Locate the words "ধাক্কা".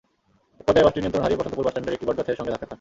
2.53-2.61